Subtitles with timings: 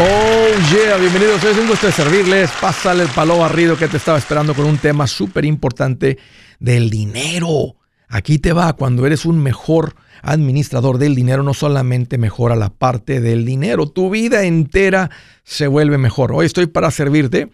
[0.00, 1.44] Oh yeah, bienvenidos.
[1.44, 2.50] Es un gusto de servirles.
[2.62, 6.16] Pásale el palo barrido que te estaba esperando con un tema súper importante
[6.58, 7.76] del dinero.
[8.08, 13.20] Aquí te va, cuando eres un mejor administrador del dinero, no solamente mejora la parte
[13.20, 15.10] del dinero, tu vida entera
[15.44, 16.32] se vuelve mejor.
[16.32, 17.50] Hoy estoy para servirte.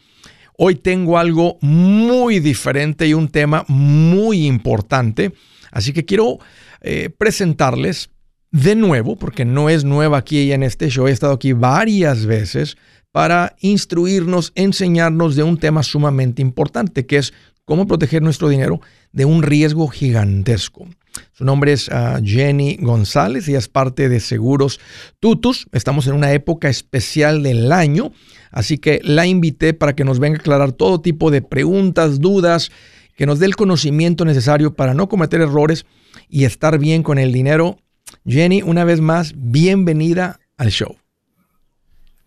[0.56, 5.32] Hoy tengo algo muy diferente y un tema muy importante.
[5.72, 6.38] Así que quiero
[6.82, 8.10] eh, presentarles
[8.50, 12.76] de nuevo, porque no es nueva aquí en este show, he estado aquí varias veces
[13.12, 17.32] para instruirnos, enseñarnos de un tema sumamente importante, que es
[17.64, 18.80] cómo proteger nuestro dinero
[19.12, 20.86] de un riesgo gigantesco.
[21.32, 24.78] Su nombre es ah, Jenny González, y es parte de Seguros
[25.20, 25.66] Tutus.
[25.72, 28.12] Estamos en una época especial del año,
[28.50, 32.70] así que la invité para que nos venga a aclarar todo tipo de preguntas, dudas,
[33.16, 35.86] que nos dé el conocimiento necesario para no cometer errores
[36.28, 37.78] y estar bien con el dinero
[38.26, 40.96] Jenny, una vez más, bienvenida al show.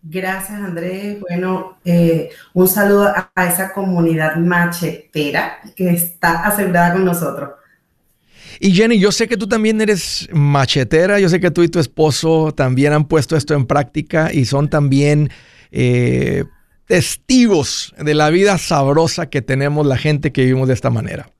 [0.02, 1.20] Gracias, Andrés.
[1.20, 7.50] Bueno, eh, un saludo a, esa comunidad machetera que está asegurada con nosotros.
[8.58, 11.78] Y Jenny, yo sé que tú también eres machetera, yo sé que tú y tu
[11.78, 15.30] esposo también han puesto esto en práctica y son también
[15.70, 16.44] eh,
[16.86, 21.30] testigos de la vida sabrosa que tenemos la gente que vivimos de esta manera.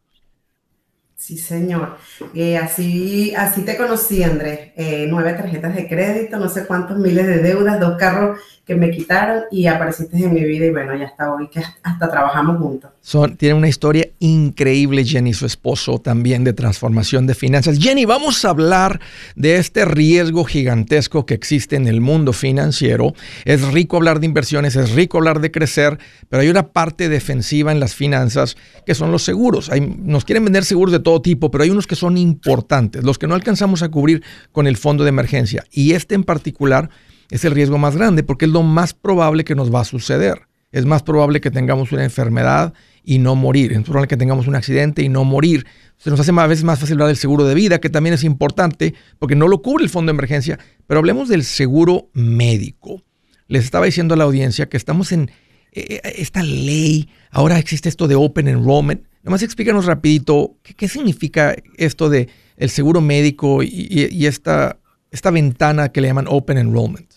[1.23, 1.99] Sí, señor.
[2.35, 4.73] Eh, así, así te conocí, Andrés.
[4.75, 8.93] Eh, nueve tarjetas de crédito, no sé cuántos miles de deudas, dos carros que me
[8.93, 12.93] quitaron y apareciste en mi vida y bueno, ya está hoy que hasta trabajamos juntos.
[13.01, 17.81] Son, tiene una historia increíble Jenny, su esposo también de transformación de finanzas.
[17.81, 19.01] Jenny, vamos a hablar
[19.35, 23.15] de este riesgo gigantesco que existe en el mundo financiero.
[23.45, 27.73] Es rico hablar de inversiones, es rico hablar de crecer, pero hay una parte defensiva
[27.73, 29.73] en las finanzas que son los seguros.
[29.99, 33.27] Nos quieren vender seguros de todo tipo, pero hay unos que son importantes, los que
[33.27, 35.65] no alcanzamos a cubrir con el fondo de emergencia.
[35.73, 36.91] Y este en particular
[37.33, 40.43] es el riesgo más grande porque es lo más probable que nos va a suceder.
[40.71, 43.73] Es más probable que tengamos una enfermedad y no morir.
[43.73, 45.67] Es probable que tengamos un accidente y no morir.
[45.97, 48.23] Se nos hace a veces más fácil hablar del seguro de vida, que también es
[48.23, 50.59] importante porque no lo cubre el fondo de emergencia.
[50.87, 53.03] Pero hablemos del seguro médico.
[53.49, 55.31] Les estaba diciendo a la audiencia que estamos en
[55.73, 57.09] eh, eh, esta ley.
[57.31, 59.05] Ahora existe esto de Open Enrollment.
[59.23, 62.29] Nomás explícanos rapidito qué, significa esto de
[62.59, 64.79] el seguro médico y, y esta,
[65.11, 67.12] esta ventana que le llaman Open Enrollment.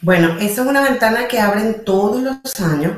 [0.00, 2.92] Bueno, esa es una ventana que abren todos los años,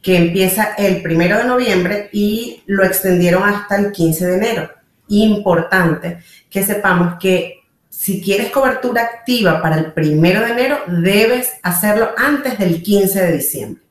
[0.00, 4.70] que empieza el primero de noviembre y lo extendieron hasta el 15 de enero.
[5.08, 6.18] Importante
[6.48, 12.58] que sepamos que si quieres cobertura activa para el primero de enero, debes hacerlo antes
[12.58, 13.82] del 15 de diciembre.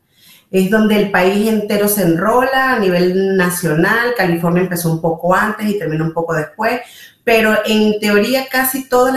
[0.49, 4.13] Es donde el país entero se enrola a nivel nacional.
[4.15, 6.79] California empezó un poco antes y terminó un poco después,
[7.25, 9.11] pero en teoría casi todos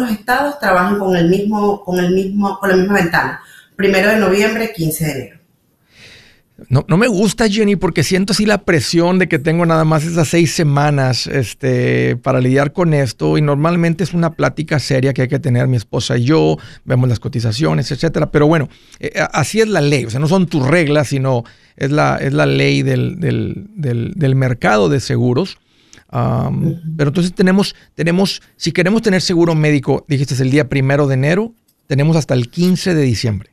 [0.00, 3.40] los estados trabajan con el mismo, con el mismo, con la misma ventana.
[3.76, 5.40] Primero de noviembre, 15 de enero.
[6.68, 10.04] No, no, me gusta, Jenny, porque siento así la presión de que tengo nada más
[10.04, 13.36] esas seis semanas este, para lidiar con esto.
[13.38, 17.08] Y normalmente es una plática seria que hay que tener mi esposa y yo, vemos
[17.08, 18.30] las cotizaciones, etcétera.
[18.30, 18.68] Pero bueno,
[19.00, 20.04] eh, así es la ley.
[20.04, 21.44] O sea, no son tus reglas, sino
[21.76, 25.58] es la, es la ley del, del, del mercado de seguros
[26.10, 31.14] pero entonces tenemos, tenemos, si queremos tener seguro médico, dijiste es el día primero de
[31.14, 31.54] enero,
[31.86, 33.50] tenemos hasta el 15 de diciembre.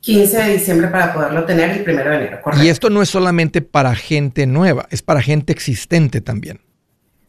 [0.00, 2.64] 15 de diciembre para poderlo tener el primero de enero, correcto.
[2.64, 6.60] Y esto no es solamente para gente nueva, es para gente existente también.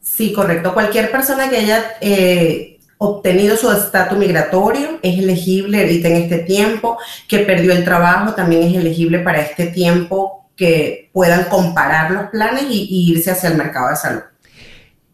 [0.02, 0.74] Sí, correcto.
[0.74, 6.98] Cualquier persona que haya eh, obtenido su estatus migratorio es elegible ahorita en este tiempo,
[7.28, 12.66] que perdió el trabajo también es elegible para este tiempo que puedan comparar los planes
[12.70, 14.22] y irse hacia el mercado de salud.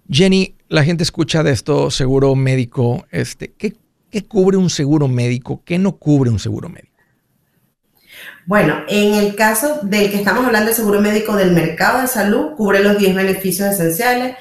[0.09, 3.05] Jenny, la gente escucha de esto, seguro médico.
[3.11, 3.73] Este, ¿qué,
[4.27, 5.61] cubre un seguro médico?
[5.65, 6.93] ¿Qué no cubre un seguro médico?
[8.45, 12.53] Bueno, en el caso del que estamos hablando de seguro médico del mercado de salud,
[12.55, 14.37] cubre los 10 beneficios esenciales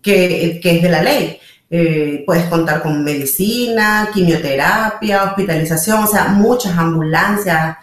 [0.00, 1.38] que, es de la ley.
[1.70, 7.76] Eh, puedes contar con medicina, quimioterapia, hospitalización, o sea, muchas ambulancias,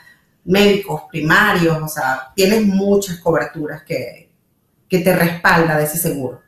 [0.45, 4.31] médicos primarios, o sea, tienes muchas coberturas que,
[4.89, 6.44] que te respalda de ese seguro.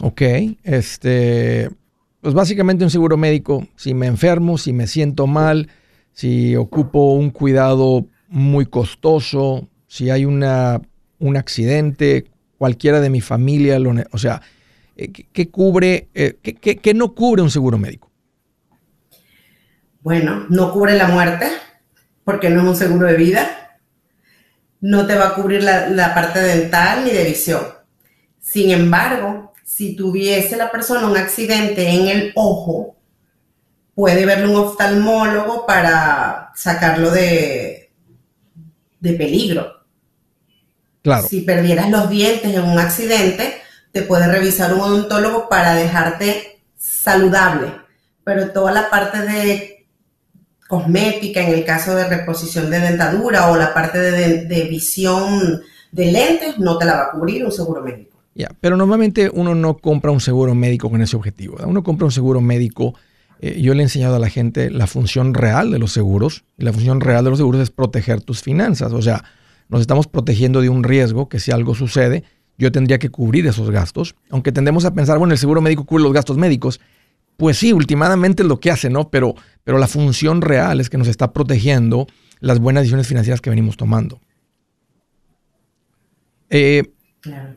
[0.00, 0.22] Ok,
[0.64, 1.70] este,
[2.20, 5.68] pues básicamente un seguro médico, si me enfermo, si me siento mal,
[6.12, 10.80] si ocupo un cuidado muy costoso, si hay una,
[11.18, 12.26] un accidente,
[12.58, 14.42] cualquiera de mi familia, lo, o sea,
[14.96, 18.10] eh, ¿qué, cubre, eh, qué, no cubre un seguro médico?
[20.00, 21.46] Bueno, no cubre la muerte,
[22.24, 23.78] porque no es un seguro de vida.
[24.80, 27.62] No te va a cubrir la, la parte dental ni de visión.
[28.40, 32.96] Sin embargo, si tuviese la persona un accidente en el ojo,
[33.94, 37.90] puede verlo un oftalmólogo para sacarlo de,
[39.00, 39.84] de peligro.
[41.02, 41.26] Claro.
[41.26, 43.60] Si perdieras los dientes en un accidente,
[43.92, 47.72] te puede revisar un odontólogo para dejarte saludable.
[48.24, 49.86] Pero toda la parte de
[50.66, 55.62] cosmética, en el caso de reposición de dentadura o la parte de, visión
[55.92, 58.13] de lentes, no te la va a cubrir un seguro médico.
[58.60, 61.56] Pero normalmente uno no compra un seguro médico con ese objetivo.
[61.64, 62.94] Uno compra un seguro médico.
[63.40, 66.44] Eh, yo le he enseñado a la gente la función real de los seguros.
[66.58, 68.92] Y la función real de los seguros es proteger tus finanzas.
[68.92, 69.22] O sea,
[69.68, 72.24] nos estamos protegiendo de un riesgo que si algo sucede,
[72.58, 74.16] yo tendría que cubrir esos gastos.
[74.30, 76.80] Aunque tendemos a pensar, bueno, el seguro médico cubre los gastos médicos.
[77.36, 79.10] Pues sí, últimamente es lo que hace, ¿no?
[79.10, 79.34] Pero,
[79.64, 82.06] pero la función real es que nos está protegiendo
[82.40, 84.20] las buenas decisiones financieras que venimos tomando.
[86.50, 86.93] Eh,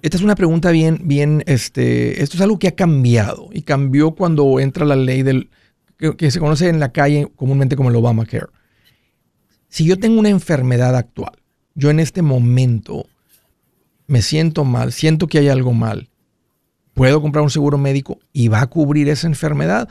[0.01, 4.11] esta es una pregunta bien, bien, este, esto es algo que ha cambiado y cambió
[4.11, 5.49] cuando entra la ley del,
[5.97, 8.47] que, que se conoce en la calle comúnmente como el Obamacare.
[9.69, 11.33] Si yo tengo una enfermedad actual,
[11.75, 13.05] yo en este momento
[14.07, 16.09] me siento mal, siento que hay algo mal,
[16.93, 19.87] ¿puedo comprar un seguro médico y va a cubrir esa enfermedad?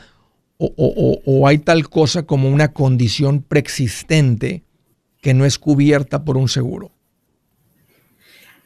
[0.59, 4.63] ¿O, hay tal cosa como una condición preexistente
[5.21, 6.91] que no es cubierta por un seguro?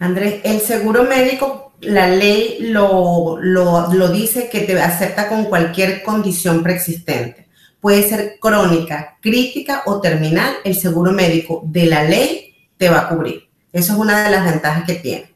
[0.01, 6.63] Andrés, el seguro médico, la ley lo, lo, dice que te acepta con cualquier condición
[6.63, 7.47] preexistente.
[7.79, 10.55] Puede ser crónica, crítica o terminal.
[10.63, 13.47] El seguro médico de la ley te va a cubrir.
[13.71, 15.35] Eso es una de las ventajas que tiene.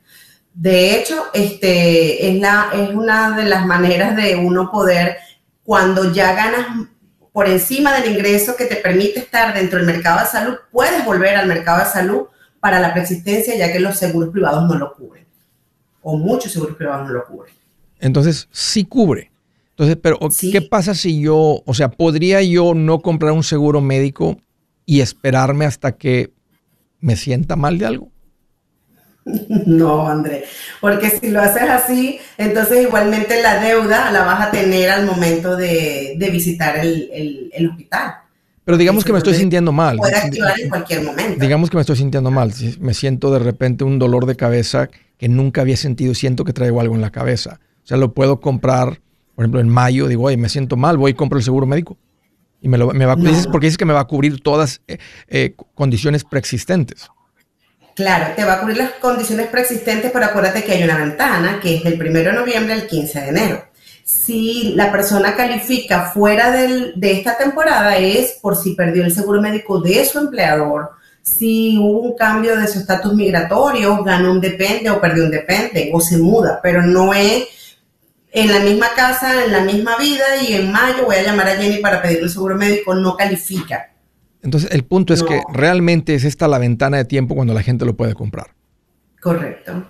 [0.52, 5.18] De hecho, este, es, la, es una de las maneras de uno poder,
[5.64, 6.66] cuando ya ganas
[7.32, 11.36] por encima del ingreso que te permite estar dentro del mercado de salud, puedes volver
[11.36, 12.26] al mercado de salud
[12.66, 15.24] para la preexistencia, ya que los seguros privados no lo cubren.
[16.02, 17.54] O muchos seguros privados no lo cubren.
[18.00, 19.30] Entonces, sí cubre.
[19.70, 20.18] Entonces, pero
[20.52, 24.40] ¿qué pasa si yo, o sea, podría yo no comprar un seguro médico
[24.84, 26.34] y esperarme hasta que
[27.02, 28.10] me sienta mal de algo?
[29.68, 30.46] No, André,
[30.82, 35.56] porque si lo haces así, entonces igualmente la deuda la vas a tener al momento
[35.56, 38.25] de, visitar el, hospital.
[38.66, 39.98] Pero digamos que me estoy sintiendo mal.
[39.98, 41.40] Puede activar en cualquier momento.
[41.40, 42.52] Digamos que me estoy sintiendo mal.
[42.80, 44.90] Me siento de repente un dolor de cabeza
[45.20, 46.16] que nunca había sentido.
[46.16, 47.60] Siento que traigo algo en la cabeza.
[47.84, 49.02] O sea, lo puedo comprar,
[49.36, 50.08] por ejemplo, en mayo.
[50.08, 51.96] Digo, oye, me siento mal, voy y compro el seguro médico.
[52.60, 54.98] Y me, lo, me va, dices, porque dices que me va a cubrir todas eh,
[55.28, 57.08] eh, condiciones preexistentes.
[57.96, 61.76] Claro, te va a cubrir las condiciones preexistentes, pero acuérdate que hay una ventana que
[61.76, 63.66] es del 1 de noviembre al 15 de enero.
[64.06, 69.82] Si la persona califica fuera de esta temporada es por si perdió el seguro médico
[69.82, 70.92] de su empleador,
[71.24, 75.90] si hubo un cambio de su estatus migratorio, ganó un depende o perdió un depende
[75.92, 77.48] o se muda, pero no es
[78.32, 81.56] en la misma casa, en la misma vida y en mayo voy a llamar a
[81.56, 83.92] Jenny para pedirle el seguro médico, no califica.
[84.44, 87.86] Entonces, el punto es que realmente es esta la ventana de tiempo cuando la gente
[87.86, 88.52] lo puede comprar.
[89.20, 89.90] Correcto.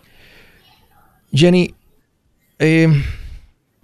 [1.33, 1.75] Jenny,
[2.59, 2.87] eh,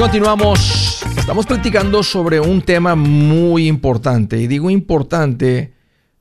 [0.00, 1.04] Continuamos.
[1.18, 4.38] Estamos platicando sobre un tema muy importante.
[4.38, 5.74] Y digo importante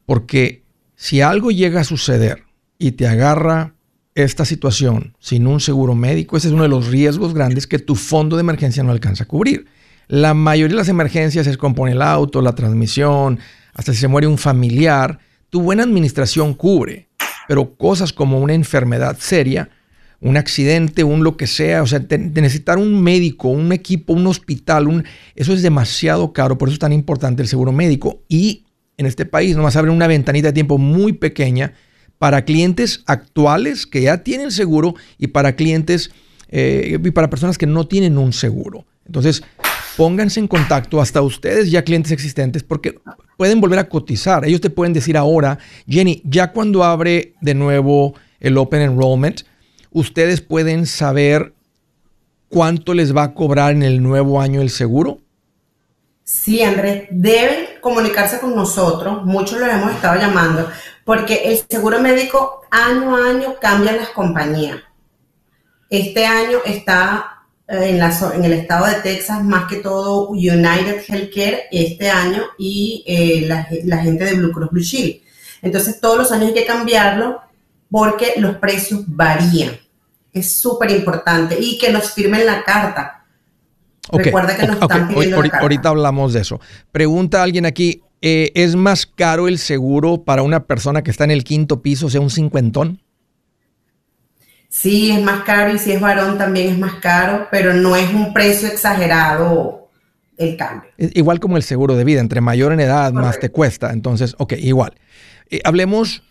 [0.06, 0.66] porque
[0.98, 2.44] si algo llega a suceder
[2.78, 3.76] y te agarra
[4.16, 7.96] esta situación sin un seguro médico, ese es uno de los riesgos grandes que tu
[7.96, 9.68] fondo de emergencia no alcanza a cubrir.
[10.10, 13.40] La mayoría de las emergencias se descompone el auto, la transmisión,
[13.74, 15.20] hasta si se muere un familiar.
[15.50, 17.08] Tu buena administración cubre,
[17.48, 19.70] pero cosas como una enfermedad seria,
[20.22, 24.28] un accidente, un lo que sea, o sea, de, necesitar un médico, un equipo, un
[24.28, 28.22] hospital, un, eso es demasiado caro, por eso es tan importante el seguro médico.
[28.28, 28.66] Y
[28.98, 31.74] en este país nomás abren una ventanita de tiempo muy pequeña
[32.18, 36.12] para clientes actuales que ya tienen seguro y para clientes
[36.50, 38.86] eh, y para personas que no tienen un seguro.
[39.06, 39.42] Entonces,
[39.96, 43.00] pónganse en contacto hasta ustedes ya clientes existentes porque
[43.38, 44.46] pueden volver a cotizar.
[44.46, 49.44] Ellos te pueden decir ahora, Jenny, ya cuando abre de nuevo el Open Enrollment,
[49.92, 51.54] ustedes pueden saber
[52.50, 55.20] cuánto les va a cobrar en el nuevo año el seguro.
[56.24, 60.70] Sí, Andrés, deben comunicarse con nosotros, muchos lo hemos estado llamando,
[61.04, 64.78] porque el seguro médico año a año cambia las compañías.
[65.90, 68.00] Este año está eh,
[68.34, 73.68] en, el estado de Texas, más que todo United Healthcare este año y eh, la,
[73.86, 75.22] la, gente de Blue Cross Blue Shield.
[75.64, 77.42] Entonces, todos los años hay que cambiarlo
[77.90, 79.78] porque los precios varían.
[80.32, 83.20] Es súper importante y que nos firmen la carta
[84.12, 86.60] Recuerda que nos están pidiendo Ahorita hablamos de eso.
[86.92, 91.32] Pregunta alguien aquí, eh, ¿es más caro el seguro para una persona que está en
[91.32, 93.02] el quinto piso, o sea, un cincuentón?
[94.68, 98.12] Sí, es más caro y si es varón también es más caro, pero no es
[98.14, 99.90] un precio exagerado
[100.38, 100.92] el cambio.
[100.98, 103.92] Igual como el seguro de vida, entre mayor en edad más te cuesta.
[103.92, 104.94] Entonces, ok, igual.
[105.50, 106.24] Eh, hablemos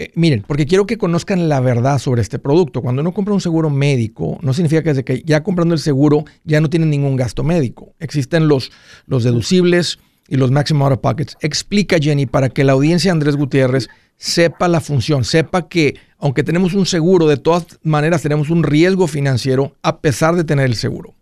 [0.00, 2.80] eh, miren, porque quiero que conozcan la verdad sobre este producto.
[2.80, 6.24] Cuando uno compra un seguro médico, no significa que desde que ya comprando el seguro
[6.42, 7.92] ya no tienen ningún gasto médico.
[7.98, 8.72] Existen los,
[9.06, 11.36] deducibles y los maximum out of pockets.
[11.42, 16.72] Explica, Jenny, para que la audiencia Andrés Gutiérrez sepa la función, sepa que aunque tenemos
[16.72, 21.12] un seguro, de todas maneras tenemos un riesgo financiero a pesar de tener el seguro.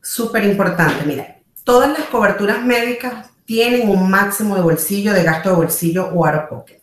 [0.00, 5.56] Súper importante, mira, todas las coberturas médicas tienen un máximo de bolsillo, de gasto de
[5.56, 6.79] bolsillo o out of pocket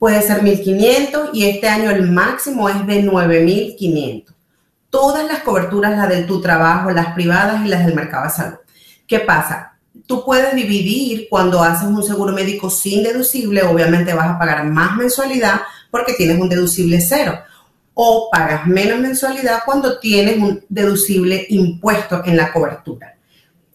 [0.00, 4.34] puede ser 1.500 y este año el máximo es de 9.500.
[4.88, 8.58] Todas las coberturas, las de tu trabajo, las privadas y las del mercado de salud.
[9.06, 9.76] ¿Qué pasa?
[10.06, 14.96] Tú puedes dividir cuando haces un seguro médico sin deducible, obviamente vas a pagar más
[14.96, 17.38] mensualidad porque tienes un deducible cero.
[17.92, 23.16] O pagas menos mensualidad cuando tienes un deducible impuesto en la cobertura.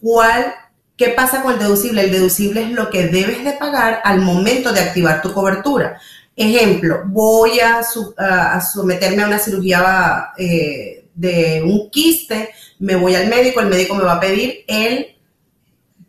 [0.00, 0.52] ¿Cuál
[0.96, 2.04] ¿Qué pasa con el deducible?
[2.04, 6.00] El deducible es lo que debes de pagar al momento de activar tu cobertura.
[6.36, 13.60] Ejemplo, voy a, someterme a una cirugía eh, de un quiste, me voy al médico,
[13.60, 15.16] el médico me va a pedir el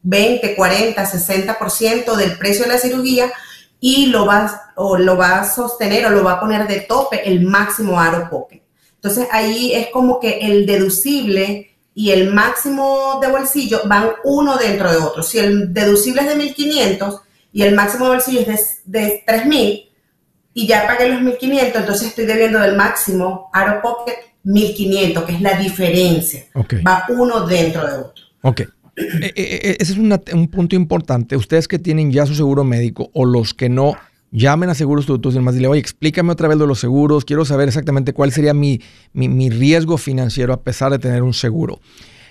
[0.03, 3.31] 20, 40, 60% del precio de la cirugía
[3.79, 7.27] y lo va, o lo va a sostener o lo va a poner de tope
[7.27, 8.63] el máximo aro pocket.
[8.95, 14.91] Entonces ahí es como que el deducible y el máximo de bolsillo van uno dentro
[14.91, 15.23] de otro.
[15.23, 17.21] Si el deducible es de 1.500
[17.53, 19.86] y el máximo de bolsillo es de, 3.000
[20.57, 25.41] y ya pagué los 1.500, entonces estoy debiendo del máximo Aro Pocket 1.500, que es
[25.41, 26.45] la diferencia.
[26.55, 28.23] Va uno dentro de otro.
[28.41, 28.61] Ok.
[28.61, 31.37] Eh, eh, eh, ese es un punto importante.
[31.37, 33.97] Ustedes que tienen ya su seguro médico o los que no,
[34.31, 37.45] llamen a Seguros Tutus y más dile, oye, explícame otra vez de los seguros, quiero
[37.45, 38.81] saber exactamente cuál sería mi,
[39.13, 41.81] mi, riesgo financiero a pesar de tener un seguro.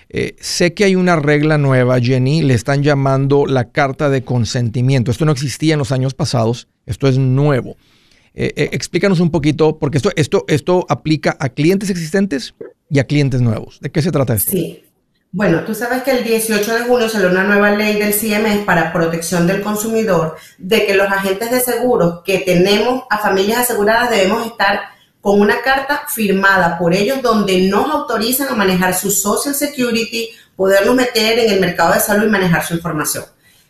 [0.09, 5.11] Eh, sé que hay una regla nueva, Jenny, le están llamando la carta de consentimiento.
[5.11, 7.77] Esto no existía en los años pasados, Esto es nuevo.
[8.39, 12.53] Eh, eh, explícanos un poquito, porque esto, esto, esto aplica a clientes existentes
[12.87, 13.79] y a clientes nuevos.
[13.81, 14.51] ¿De qué se trata esto?
[14.51, 14.83] Sí.
[15.31, 18.93] Bueno, tú sabes que el 18 de junio salió una nueva ley del CMS para
[18.93, 24.45] protección del consumidor, de que los agentes de seguros que tenemos a familias aseguradas debemos
[24.45, 24.81] estar
[25.19, 30.93] con una carta firmada por ellos donde nos autorizan a manejar su Social Security, podernos
[30.93, 33.23] meter en el mercado de salud y manejar su información.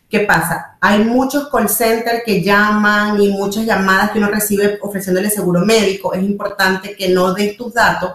[0.09, 0.77] ¿Qué pasa?
[0.79, 6.13] Hay muchos call centers que llaman y muchas llamadas que uno recibe ofreciéndole seguro médico.
[6.13, 8.13] Es importante que no den tus datos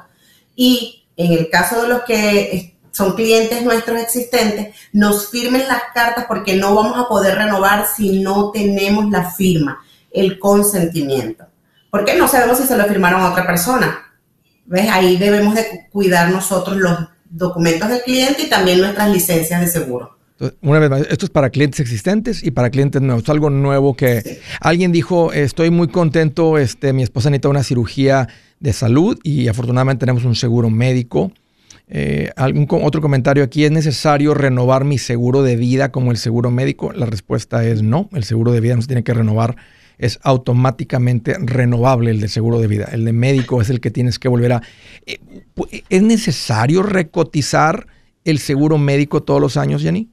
[0.56, 6.26] y en el caso de los que son clientes nuestros existentes, nos firmen las cartas
[6.28, 11.46] porque no vamos a poder renovar si no tenemos la firma, el consentimiento.
[11.90, 14.12] Porque no sabemos si se lo firmaron a otra persona.
[14.66, 14.88] ¿Ves?
[14.90, 20.18] Ahí debemos de cuidar nosotros los documentos del cliente y también nuestras licencias de seguro.
[20.60, 23.22] Una vez más, esto es para clientes existentes y para clientes nuevos.
[23.22, 28.28] Es algo nuevo que alguien dijo, estoy muy contento, este, mi esposa necesita una cirugía
[28.58, 31.32] de salud y afortunadamente tenemos un seguro médico.
[31.88, 36.50] Eh, ¿algún, otro comentario aquí, ¿es necesario renovar mi seguro de vida como el seguro
[36.50, 36.92] médico?
[36.92, 39.56] La respuesta es no, el seguro de vida no se tiene que renovar,
[39.98, 42.88] es automáticamente renovable el de seguro de vida.
[42.92, 44.62] El de médico es el que tienes que volver a...
[45.06, 45.18] Eh,
[45.90, 47.86] ¿Es necesario recotizar
[48.24, 50.08] el seguro médico todos los años, Jenny?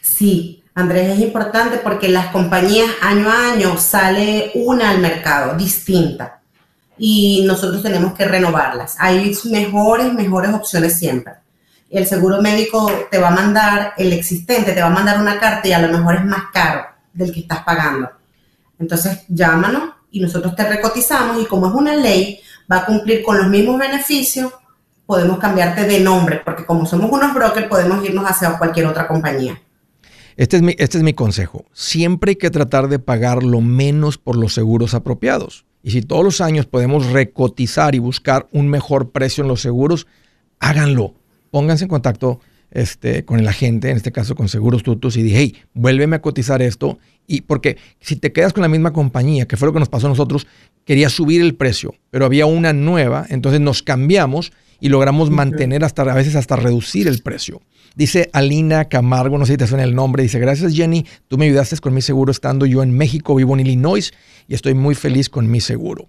[0.00, 6.40] Sí, Andrés, es importante porque las compañías año a año sale una al mercado distinta
[6.96, 8.96] y nosotros tenemos que renovarlas.
[8.98, 11.34] Hay mejores, mejores opciones siempre.
[11.88, 15.66] El seguro médico te va a mandar, el existente te va a mandar una carta
[15.66, 18.10] y a lo mejor es más caro del que estás pagando.
[18.78, 22.40] Entonces llámanos y nosotros te recotizamos y como es una ley,
[22.70, 24.52] va a cumplir con los mismos beneficios,
[25.06, 29.60] podemos cambiarte de nombre, porque como somos unos brokers podemos irnos hacia cualquier otra compañía.
[30.40, 31.66] Este es, mi, este es mi consejo.
[31.74, 35.66] Siempre hay que tratar de pagar lo menos por los seguros apropiados.
[35.82, 40.06] Y si todos los años podemos recotizar y buscar un mejor precio en los seguros,
[40.58, 41.12] háganlo.
[41.50, 45.36] Pónganse en contacto este, con el agente, en este caso con Seguros Tutus, y dije,
[45.40, 46.98] hey, vuélveme a cotizar esto.
[47.26, 50.06] Y porque si te quedas con la misma compañía, que fue lo que nos pasó
[50.06, 50.46] a nosotros,
[50.86, 56.00] quería subir el precio, pero había una nueva, entonces nos cambiamos y logramos mantener hasta
[56.00, 57.60] a veces hasta reducir el precio.
[57.96, 61.46] Dice Alina Camargo, no sé si te suena el nombre, dice, gracias Jenny, tú me
[61.46, 64.12] ayudaste con mi seguro estando yo en México, vivo en Illinois
[64.46, 66.06] y estoy muy feliz con mi seguro.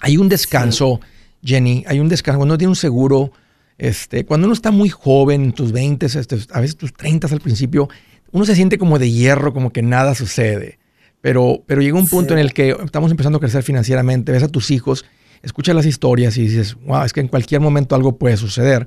[0.00, 1.00] Hay un descanso,
[1.42, 3.32] Jenny, hay un descanso, cuando uno tiene un seguro,
[3.78, 7.40] este, cuando uno está muy joven, en tus 20, este, a veces tus 30 al
[7.40, 7.88] principio,
[8.32, 10.78] uno se siente como de hierro, como que nada sucede.
[11.20, 14.48] Pero, pero llega un punto en el que estamos empezando a crecer financieramente, ves a
[14.48, 15.04] tus hijos,
[15.42, 18.86] escuchas las historias y dices, wow, es que en cualquier momento algo puede suceder.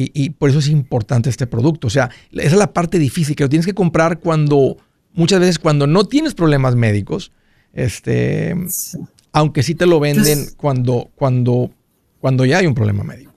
[0.00, 1.88] Y, por eso es importante este producto.
[1.88, 4.76] O sea, esa es la parte difícil, que lo tienes que comprar cuando,
[5.12, 7.32] muchas veces cuando no tienes problemas médicos,
[7.72, 8.54] este,
[9.32, 11.72] aunque sí te lo venden cuando, cuando,
[12.20, 13.34] cuando ya hay un problema médico.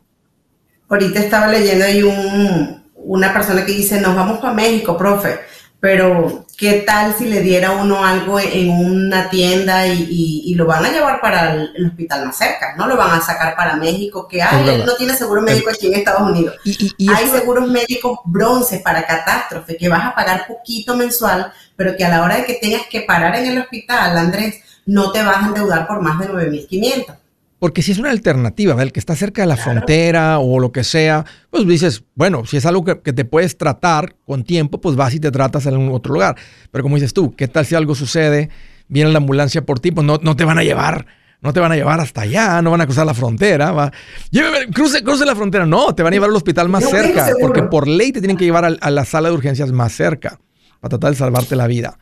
[0.87, 5.39] Ahorita estaba leyendo un, una persona que dice, nos vamos para México, profe
[5.81, 10.91] pero ¿qué tal si le diera uno algo en una tienda y, lo van a
[10.91, 12.75] llevar para el, hospital más cerca?
[12.77, 15.95] No lo van a sacar para México, que hay, no tiene seguro médico aquí en
[15.95, 16.55] Estados Unidos.
[16.63, 22.09] hay seguros médicos bronce para catástrofe que vas a pagar poquito mensual, pero que a
[22.09, 25.47] la hora de que tengas que parar en el hospital, Andrés, no te vas a
[25.47, 27.15] endeudar por más de 9.500.
[27.61, 30.83] Porque si es una alternativa, el que está cerca de la frontera o lo que
[30.83, 35.13] sea, pues dices, bueno, si es algo que, te puedes tratar con tiempo, pues vas
[35.13, 36.35] y te tratas en un otro lugar.
[36.71, 38.49] Pero como dices tú, ¿qué tal si algo sucede?
[38.87, 41.05] Viene la ambulancia por ti, pues no, no te van a llevar,
[41.39, 43.71] no te van a llevar hasta allá, no van a cruzar la frontera.
[43.71, 43.91] Va.
[44.73, 45.67] cruce, cruce la frontera.
[45.67, 48.45] No, te van a llevar al hospital más cerca, porque por ley te tienen que
[48.45, 50.39] llevar a, la sala de urgencias más cerca
[50.79, 51.99] para tratar de salvarte la vida.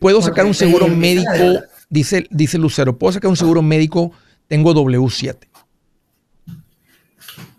[0.00, 4.10] Puedo sacar un seguro médico, dice, dice Lucero, puedo sacar un seguro médico
[4.48, 5.36] tengo W7.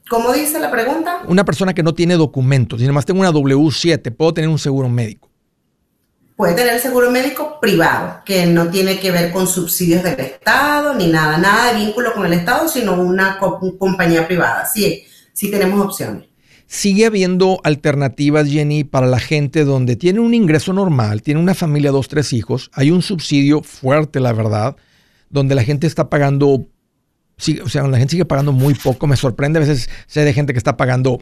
[0.10, 1.22] ¿Cómo dice la pregunta?
[1.28, 4.90] Una persona que no tiene documentos, y más tengo una W7, ¿puedo tener un seguro
[4.90, 5.30] médico?
[6.36, 11.08] Puede tener seguro médico privado, que no tiene que ver con subsidios del Estado ni
[11.08, 14.66] nada, nada de vínculo con el Estado, sino una compañía privada.
[14.66, 16.26] Sí, sí tenemos opciones.
[16.66, 21.92] Sigue habiendo alternativas, Jenny, para la gente donde tiene un ingreso normal, tiene una familia,
[21.92, 24.76] dos, tres hijos, hay un subsidio fuerte, la verdad,
[25.30, 26.68] donde la gente está pagando
[27.64, 29.08] o sea, la gente sigue pagando muy poco.
[29.08, 31.20] Me sorprende a veces sé de gente que está pagando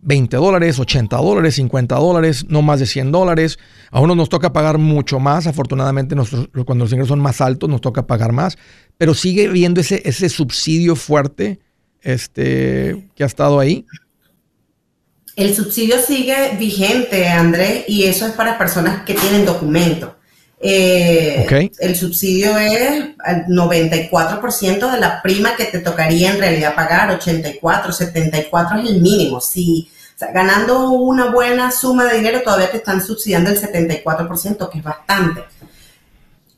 [0.00, 3.58] 20 dólares, 80 dólares, 50 dólares, no más de 100 dólares.
[3.90, 5.46] A uno nos toca pagar mucho más.
[5.46, 6.14] Afortunadamente,
[6.64, 8.56] cuando los ingresos son más altos, nos toca pagar más.
[8.98, 11.60] Pero sigue viendo ese, ese subsidio fuerte
[12.02, 13.84] este, que ha estado ahí.
[15.34, 20.15] El subsidio sigue vigente, Andrés, y eso es para personas que tienen documentos.
[20.58, 22.90] Eh, el subsidio es
[23.26, 29.02] el 94% de la prima que te tocaría en realidad pagar, 84, 74 es el
[29.02, 29.40] mínimo.
[29.40, 29.88] Si
[30.32, 35.44] ganando una buena suma de dinero todavía te están subsidiando el 74%, que es bastante.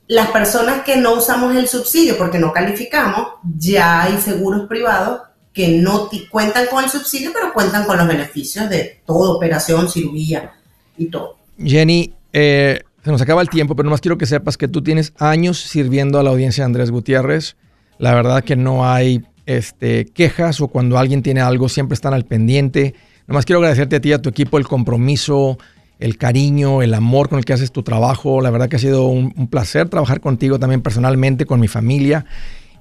[0.06, 5.68] Las personas que no usamos el subsidio porque no calificamos, ya hay seguros privados que
[5.68, 10.54] no cuentan con el subsidio, pero cuentan con los beneficios de toda operación, cirugía
[10.96, 11.36] y todo.
[11.58, 15.14] Jenny, eh, se nos acaba el tiempo, pero nomás quiero que sepas que tú tienes
[15.16, 17.56] años sirviendo a la audiencia de Andrés Gutiérrez.
[17.96, 22.26] La verdad que no hay este, quejas o cuando alguien tiene algo siempre están al
[22.26, 22.94] pendiente.
[23.26, 25.56] Nomás quiero agradecerte a ti y a tu equipo el compromiso,
[25.98, 28.42] el cariño, el amor con el que haces tu trabajo.
[28.42, 32.26] La verdad que ha sido un, placer trabajar contigo también personalmente, con mi familia.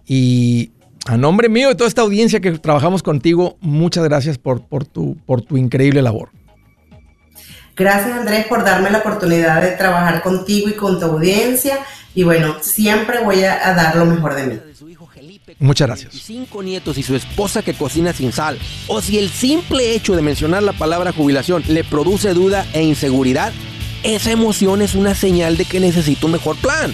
[0.05, 0.71] Y
[1.05, 5.41] a nombre mío y toda esta audiencia que trabajamos contigo, muchas gracias por, tu, por
[5.41, 6.31] tu increíble labor.
[7.77, 11.79] Gracias Andrés por darme la oportunidad de trabajar contigo y con tu audiencia.
[12.15, 14.59] Y bueno, siempre voy a, dar lo mejor de mí.
[15.59, 16.13] Muchas gracias.
[16.13, 18.57] Cinco nietos y su esposa que cocina sin sal.
[18.87, 23.53] O si el simple hecho de mencionar la palabra jubilación le produce duda e inseguridad,
[24.03, 26.93] esa emoción es una señal de que necesita un mejor plan.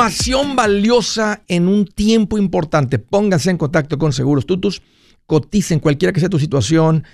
[0.00, 2.98] Información valiosa en un tiempo importante.
[2.98, 4.80] Pónganse en contacto con Seguros Tutus.
[5.26, 7.04] Coticen cualquiera que sea tu situación.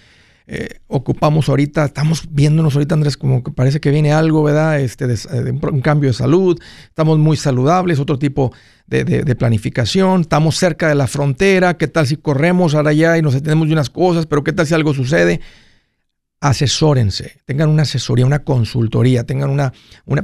[0.46, 4.78] Eh, ocupamos ahorita, estamos viéndonos ahorita, Andrés, como que parece que viene algo, ¿verdad?
[4.78, 6.60] Este, un, cambio de salud.
[6.84, 8.52] Estamos muy saludables, otro tipo
[8.86, 10.20] de, planificación.
[10.20, 11.76] Estamos cerca de la frontera.
[11.76, 14.26] ¿Qué tal si corremos ahora allá y nos atendemos de unas cosas?
[14.26, 15.40] Pero ¿qué tal si algo sucede?
[16.38, 19.72] asesórense, tengan una asesoría, una consultoría, tengan una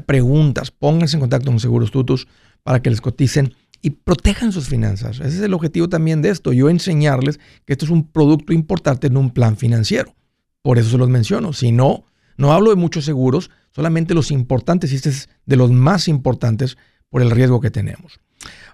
[0.06, 2.28] preguntas, pónganse en contacto con Seguros Tutus
[2.62, 5.18] para que les coticen y protejan sus finanzas.
[5.18, 9.08] Ese es el objetivo también de esto, yo enseñarles que esto es un producto importante
[9.08, 10.14] en un plan financiero.
[10.62, 11.52] Por eso se los menciono.
[11.52, 12.04] Si no,
[12.36, 16.78] no hablo de muchos seguros, solamente los importantes y este es de los más importantes
[17.10, 18.20] por el riesgo que tenemos.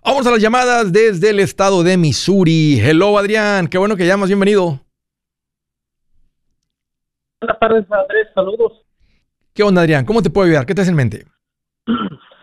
[0.04, 2.78] Vamos a las llamadas desde el estado de Missouri.
[2.80, 4.80] Hello Adrián, qué bueno que llamas, bienvenido.
[7.40, 8.28] Buenas tardes, Andrés.
[8.34, 8.72] Saludos.
[9.54, 10.04] ¿Qué onda, Adrián?
[10.04, 10.66] ¿Cómo te puedo ayudar?
[10.66, 11.24] ¿Qué te hace en mente?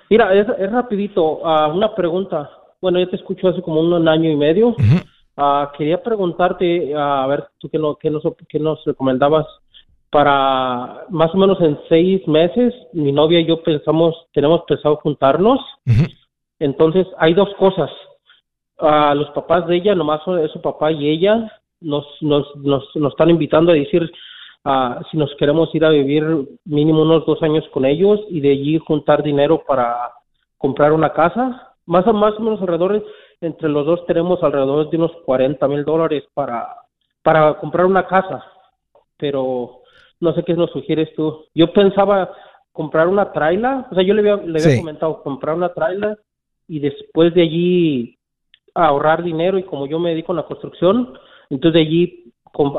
[0.09, 1.39] Mira, es, rapidito.
[1.39, 2.49] Uh, una pregunta.
[2.81, 4.75] Bueno, yo te escucho hace como un, año y medio.
[5.37, 9.45] Uh, quería preguntarte, uh, a ver, tú qué, no, qué, nos, qué nos recomendabas
[10.09, 15.59] para más o menos en seis meses, mi novia y yo pensamos, tenemos pensado juntarnos.
[16.59, 17.89] Entonces, hay dos cosas.
[18.79, 23.29] los papás de ella, nomás es su papá y ella, nos, nos, nos, nos están
[23.29, 24.09] invitando a decir
[25.11, 26.23] si nos queremos ir a vivir
[26.65, 30.11] mínimo unos dos años con ellos y de allí juntar dinero para
[30.57, 31.73] comprar una casa.
[31.85, 33.05] Más o, más o menos alrededor,
[33.41, 36.67] entre los dos tenemos alrededor de unos 40 mil dólares para,
[37.21, 38.43] para comprar una casa.
[39.17, 39.81] Pero
[40.19, 41.45] no sé qué nos sugieres tú.
[41.53, 42.31] Yo pensaba
[42.71, 46.17] comprar una traila, o sea, yo le había, le había comentado comprar una traila
[46.67, 48.17] y después de allí
[48.73, 51.17] ahorrar dinero y como yo me dedico a la construcción,
[51.49, 52.24] entonces de allí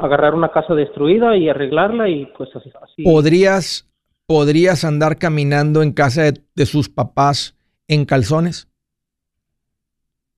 [0.03, 3.03] agarrar una casa destruida y arreglarla y pues así.
[3.03, 3.89] ¿Podrías,
[4.27, 8.69] ¿Podrías andar caminando en casa de, sus papás en calzones?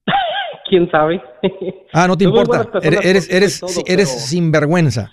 [0.69, 1.23] ¿Quién sabe?
[1.93, 2.69] ah, no te importa.
[2.83, 5.13] Eres, eres, eres, sinvergüenza.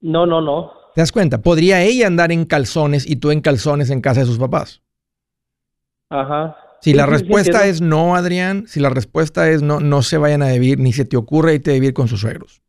[0.00, 0.72] No, no, no.
[0.94, 1.40] ¿Te das cuenta?
[1.40, 4.82] ¿Podría ella andar en calzones y tú en calzones en casa de sus papás?
[6.10, 6.56] Ajá.
[6.82, 10.52] Si la respuesta es no, Adrián, si la respuesta es no, no se vayan a
[10.52, 12.63] vivir, ni se te ocurre irte a vivir con sus suegros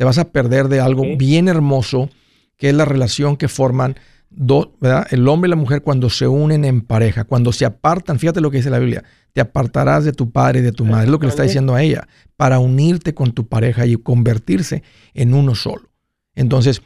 [0.00, 2.08] te vas a perder de algo bien hermoso,
[2.56, 3.96] que es la relación que forman
[4.30, 5.06] dos, ¿verdad?
[5.10, 8.50] el hombre y la mujer cuando se unen en pareja, cuando se apartan, fíjate lo
[8.50, 11.18] que dice la Biblia, te apartarás de tu padre y de tu madre, es lo
[11.18, 12.08] que le está diciendo a ella,
[12.38, 14.82] para unirte con tu pareja y convertirse
[15.12, 15.90] en uno solo.
[16.34, 16.80] Entonces,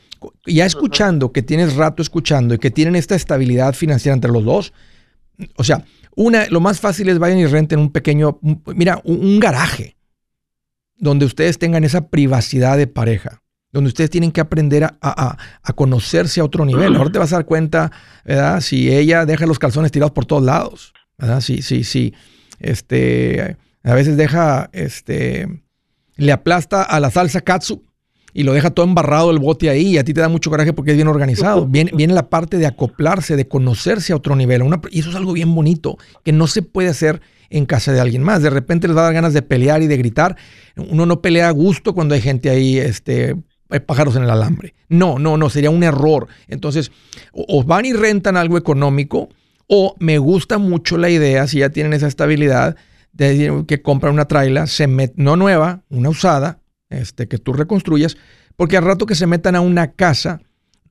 [0.45, 4.73] ya escuchando, que tienes rato escuchando y que tienen esta estabilidad financiera entre los dos,
[5.55, 5.85] o sea,
[6.17, 8.41] una, lo más fácil es vayan y renten un pequeño,
[8.75, 9.95] mira, un, garaje
[10.97, 15.37] donde ustedes tengan esa privacidad de pareja, donde ustedes tienen que aprender a,
[15.75, 16.97] conocerse a otro nivel.
[16.97, 17.93] Ahora te vas a dar cuenta,
[18.25, 18.61] ¿verdad?
[18.61, 21.41] Si ella deja los calzones tirados por todos lados, ¿verdad?
[21.41, 22.15] Sí, sí, sí.
[22.61, 25.63] Este, a veces deja, este,
[26.17, 27.83] le aplasta a la salsa katsu
[28.33, 30.73] y lo deja todo embarrado el bote ahí y a ti te da mucho coraje
[30.73, 31.67] porque es bien organizado.
[31.71, 34.63] Viene, viene la parte de acoplarse, de conocerse a otro nivel.
[34.91, 38.23] y eso es algo bien bonito que no se puede hacer en casa de alguien
[38.23, 38.43] más.
[38.43, 40.37] De repente les va a dar ganas de pelear y de gritar.
[40.77, 43.37] Uno no pelea a gusto cuando hay gente ahí, este,
[43.71, 44.75] hay pájaros en el alambre.
[44.89, 46.29] No, no, no, sería un error.
[46.49, 46.93] Entonces,
[47.33, 49.29] o, van y rentan algo económico
[49.67, 52.77] o me gusta mucho la idea, si ya tienen esa estabilidad,
[53.13, 56.59] de que compran una traila, se no nueva, una usada,
[56.91, 58.17] este, que tú reconstruyas,
[58.57, 60.41] porque al rato que se metan a una casa,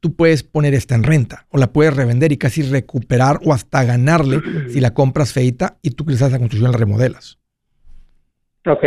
[0.03, 3.85] tú puedes poner esta en renta o la puedes revender y casi recuperar o hasta
[3.85, 7.39] ganarle si la compras feita y tú quizás la construcción la remodelas.
[8.65, 8.83] Ok.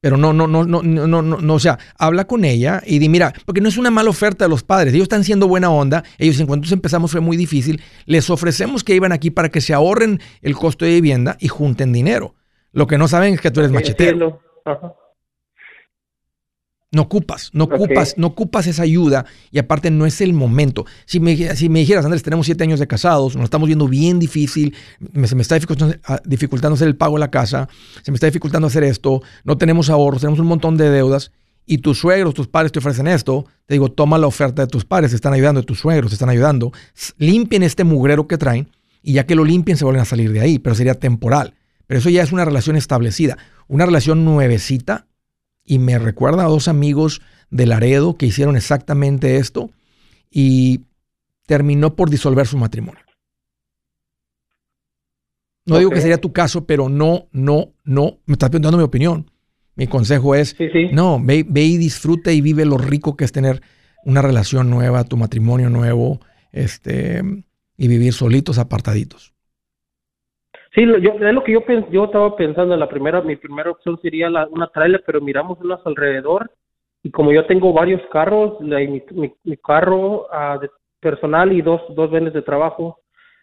[0.00, 3.10] Pero no, no, no, no, no, no, no, o sea, habla con ella y di,
[3.10, 6.02] mira, porque no es una mala oferta de los padres, ellos están siendo buena onda,
[6.16, 9.74] ellos en cuanto empezamos fue muy difícil, les ofrecemos que iban aquí para que se
[9.74, 12.34] ahorren el costo de vivienda y junten dinero.
[12.72, 14.40] Lo que no saben es que tú eres machetero.
[14.64, 14.94] Ajá.
[16.94, 20.86] No ocupas, no ocupas, no ocupas esa ayuda y aparte no es el momento.
[21.06, 24.18] Si me, si me dijeras, Andrés, tenemos siete años de casados, nos estamos viendo bien
[24.18, 24.74] difícil,
[25.24, 27.68] se me está ah, dificultando, hacer el pago de la casa,
[28.02, 31.32] se me está dificultando hacer esto, no tenemos ahorros, tenemos un montón de deudas
[31.66, 34.84] y tus suegros, tus padres te ofrecen esto, te digo, toma la oferta de tus
[34.84, 36.72] padres, te están ayudando, de tus suegros te están ayudando,
[37.18, 38.70] limpien este mugrero que traen
[39.02, 41.54] y ya que lo limpien se vuelven a salir de ahí, pero sería temporal.
[41.86, 43.36] Pero eso ya es una relación establecida,
[43.68, 45.06] una relación nuevecita
[45.64, 49.70] y me recuerda a dos amigos de Laredo que hicieron exactamente esto
[50.30, 50.82] y
[51.46, 53.02] terminó por disolver su matrimonio.
[55.66, 59.30] No digo que sería tu caso, pero no, no, no, me estás preguntando mi opinión.
[59.76, 60.54] Mi consejo es,
[60.92, 63.62] no, ve, ve, y disfruta y vive lo rico que es tener
[64.04, 66.20] una relación nueva, tu matrimonio nuevo,
[66.52, 67.22] este,
[67.76, 69.33] y vivir solitos, apartaditos.
[70.74, 71.60] Sí, yo, es lo que yo
[71.90, 75.80] yo estaba pensando, la primera, mi primera opción sería la, una trailer, pero miramos unas
[75.86, 76.50] alrededor
[77.04, 79.02] y como yo tengo varios carros, mi,
[79.44, 82.98] mi, carro uh, de personal y dos, dos venes de trabajo,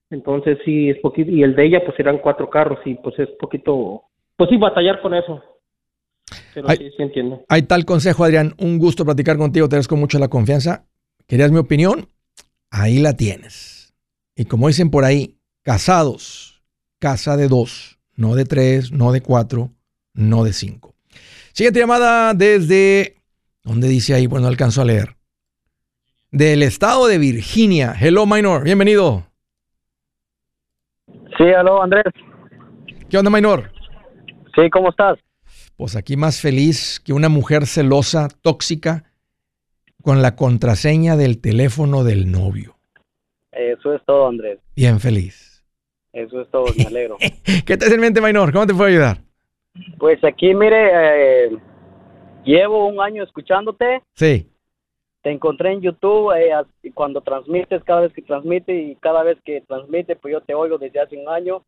[0.10, 3.30] entonces sí es poquito, y el de ella pues eran cuatro carros y pues es
[3.40, 4.04] poquito,
[4.36, 5.42] pues sí, batallar con eso.
[6.54, 7.46] Pero sí, sí entiendo.
[7.48, 10.86] Hay tal consejo, Adrián, un gusto platicar contigo, te agradezco mucho la confianza.
[11.28, 12.08] ¿Querías mi opinión?
[12.70, 13.94] Ahí la tienes.
[14.36, 16.51] Y como dicen por ahí, casados
[17.02, 19.72] casa de dos, no de tres, no de cuatro,
[20.14, 20.94] no de cinco.
[21.52, 23.16] Siguiente llamada desde,
[23.64, 24.28] ¿dónde dice ahí?
[24.28, 25.18] Bueno, alcanzo a leer.
[26.30, 27.96] Del estado de Virginia.
[28.00, 29.26] Hello, Minor, bienvenido.
[31.38, 32.06] Sí, hello, Andrés.
[33.10, 33.72] ¿Qué onda, Minor?
[34.56, 35.18] Sí, ¿cómo estás?
[35.76, 39.06] Pues aquí más feliz que una mujer celosa, tóxica,
[40.04, 42.78] con la contraseña del teléfono del novio.
[43.52, 44.60] Eso es todo, Andrés.
[44.76, 45.51] Bien feliz.
[46.14, 47.18] Eso es todo, me alegro.
[47.66, 48.52] ¿Qué te hace en mente, Maynor?
[48.52, 49.18] ¿Cómo te puedo ayudar?
[49.98, 50.90] Pues aquí, mire,
[51.46, 51.58] eh,
[52.44, 54.02] llevo un año escuchándote.
[54.14, 54.50] Sí.
[55.22, 56.52] Te encontré en YouTube eh,
[56.94, 60.78] cuando transmites, cada vez que transmite y cada vez que transmite, pues yo te oigo
[60.78, 61.64] desde hace un año.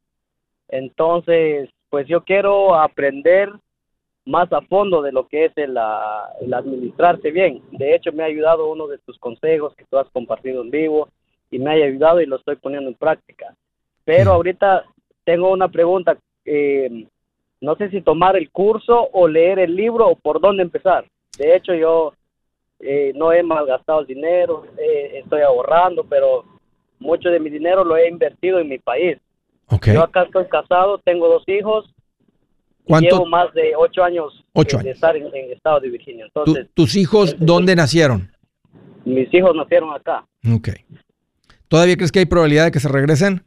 [0.67, 3.51] Entonces, pues yo quiero aprender
[4.25, 5.77] más a fondo de lo que es el,
[6.41, 7.62] el administrarte bien.
[7.71, 11.10] De hecho, me ha ayudado uno de tus consejos que tú has compartido en vivo
[11.51, 13.56] y me ha ayudado y lo estoy poniendo en práctica.
[14.05, 14.85] Pero ahorita
[15.23, 16.17] tengo una pregunta.
[16.45, 17.07] Eh,
[17.61, 21.05] no sé si tomar el curso o leer el libro o por dónde empezar.
[21.37, 22.13] De hecho, yo
[22.79, 26.43] eh, no he malgastado el dinero, eh, estoy ahorrando, pero
[26.99, 29.17] mucho de mi dinero lo he invertido en mi país.
[29.85, 31.89] Yo acá estoy casado, tengo dos hijos.
[32.85, 36.25] Llevo más de ocho años, de estar en, el estado de Virginia.
[36.25, 38.29] Entonces, ¿Tus hijos dónde nacieron?
[39.05, 40.25] Mis hijos nacieron acá.
[40.53, 40.69] Ok.
[41.69, 43.43] ¿Todavía crees que hay probabilidad de que se regresen?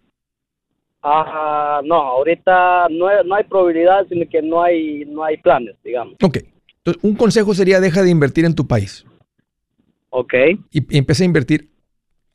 [1.08, 6.16] Ah, no, ahorita no, hay probabilidad, sino que no hay, no hay planes, digamos.
[6.20, 6.38] Ok.
[6.78, 9.06] Entonces, un consejo sería deja de invertir en tu país.
[10.10, 10.34] Ok.
[10.72, 11.70] Y, empieza a invertir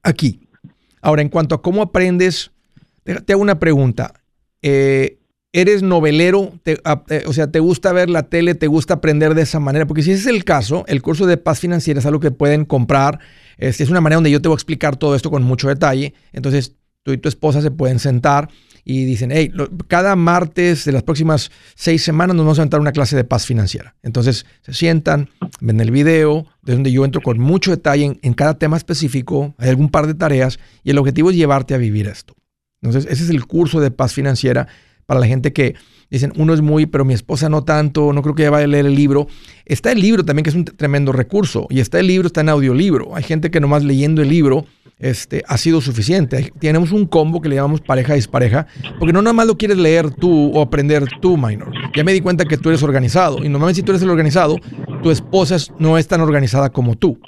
[0.03, 0.47] aquí.
[1.01, 2.53] Ahora, en cuanto a cómo aprendes,
[3.03, 4.13] te, hago una pregunta.
[4.61, 5.17] Eh,
[5.51, 6.53] ¿Eres novelero?
[6.63, 6.77] Eh,
[7.27, 8.55] o sea, ¿te gusta ver la tele?
[8.55, 9.85] ¿Te gusta aprender de esa manera?
[9.85, 12.63] Porque si ese es el caso, el curso de paz financiera es algo que pueden
[12.63, 13.19] comprar.
[13.57, 16.13] es una manera donde yo te voy a explicar todo esto con mucho detalle.
[16.31, 18.49] Entonces, tú y tu esposa se pueden sentar
[18.83, 19.51] y dicen, hey,
[19.87, 23.45] cada martes de las próximas seis semanas nos vamos a entrar una clase de paz
[23.45, 23.95] financiera.
[24.01, 28.55] Entonces se sientan, ven el video, de donde yo entro con mucho detalle en, cada
[28.57, 32.35] tema específico, hay algún par de tareas y el objetivo es llevarte a vivir esto.
[32.81, 34.67] Entonces ese es el curso de paz financiera
[35.11, 35.75] para la gente que
[36.09, 38.67] dicen, uno es muy, pero mi esposa no tanto, no creo que ella vaya a
[38.69, 39.27] leer el libro.
[39.65, 42.47] Está el libro también, que es un tremendo recurso, y está el libro, está en
[42.47, 43.13] audiolibro.
[43.13, 44.63] Hay gente que nomás leyendo el libro
[44.99, 46.53] este, ha sido suficiente.
[46.61, 48.67] Tenemos un combo que le llamamos pareja dispareja,
[48.99, 51.73] porque no nada más lo quieres leer tú o aprender tú, minor.
[51.93, 54.55] Ya me di cuenta que tú eres organizado, y normalmente si tú eres el organizado,
[55.03, 57.19] tu esposa no es tan organizada como tú.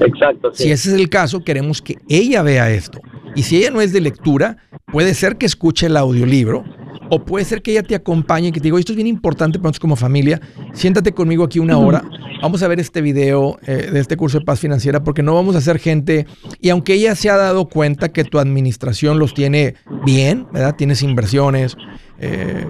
[0.00, 0.54] Exacto.
[0.54, 2.98] Si ese es el caso, queremos que ella vea esto.
[3.34, 6.64] Y si ella no es de lectura, puede ser que escuche el audiolibro
[7.10, 9.58] o puede ser que ella te acompañe y que te diga, esto es bien importante
[9.58, 10.40] para nosotros como familia,
[10.72, 12.02] siéntate conmigo aquí una hora,
[12.40, 15.54] vamos a ver este video eh, de este curso de paz financiera porque no vamos
[15.54, 16.26] a ser gente,
[16.58, 19.74] y aunque ella se ha dado cuenta que tu administración los tiene
[20.06, 20.74] bien, ¿verdad?
[20.74, 21.76] Tienes inversiones,
[22.18, 22.66] eh,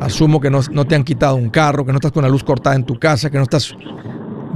[0.00, 2.44] asumo que no, no te han quitado un carro, que no estás con la luz
[2.44, 3.76] cortada en tu casa, que no estás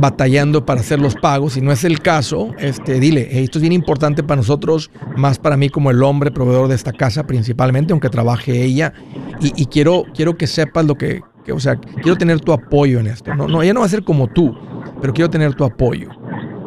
[0.00, 1.54] batallando para hacer los pagos.
[1.54, 5.56] Si no es el caso, este, dile, esto es bien importante para nosotros, más para
[5.56, 8.92] mí como el hombre proveedor de esta casa principalmente, aunque trabaje ella.
[9.40, 13.34] Y, quiero, quiero que sepas lo que, o sea, quiero tener tu apoyo en esto.
[13.34, 14.54] No, no, ella no va a ser como tú,
[15.00, 16.08] pero quiero tener tu apoyo.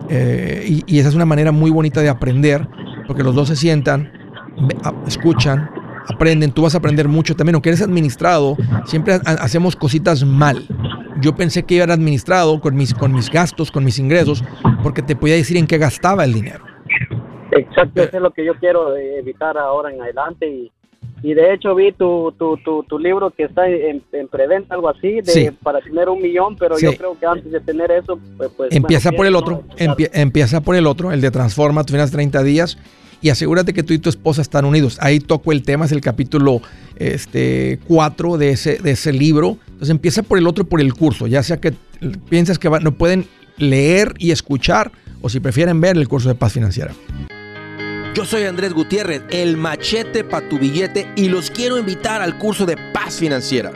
[0.09, 2.67] Eh, y, esa es una manera muy bonita de aprender,
[3.07, 4.11] porque los dos se sientan,
[5.07, 5.69] escuchan,
[6.07, 10.65] aprenden, tú vas a aprender mucho también, aunque eres administrado, siempre hacemos cositas mal.
[11.21, 14.43] Yo pensé que iba a ser administrado con mis, con mis gastos, con mis ingresos,
[14.81, 16.65] porque te podía decir en qué gastaba el dinero.
[17.51, 20.71] Exacto, eso es lo que yo quiero evitar ahora en adelante y,
[21.21, 25.53] y de hecho vi tu, tu, tu, libro que está en, preventa, algo así, de,
[25.63, 28.51] para tener un millón, pero yo creo que antes de tener eso, pues...
[28.57, 32.77] pues empieza por el otro, empieza por el otro, el de Transforma, tus 30 días
[33.23, 34.97] y asegúrate que tú y tu esposa están unidos.
[34.99, 36.61] Ahí toco el tema, es el capítulo
[36.97, 39.57] este, 4 de ese, de ese libro.
[39.65, 41.73] Entonces empieza por el otro, por el curso, ya sea que
[42.29, 43.25] piensas que no pueden
[43.57, 46.93] leer y escuchar o si prefieren ver el curso de paz financiera.
[48.13, 52.65] Yo soy Andrés Gutiérrez, el machete para tu billete y los quiero invitar al curso
[52.65, 53.71] de paz financiera.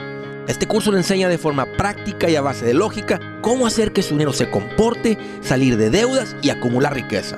[0.50, 4.04] Este curso le enseña de forma práctica y a base de lógica cómo hacer que
[4.04, 7.38] su dinero se comporte, salir de deudas y acumular riqueza.